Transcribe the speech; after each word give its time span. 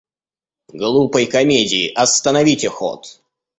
Глупой 0.73 1.27
комедии 1.27 1.93
остановите 1.93 2.69
ход! 2.69 3.21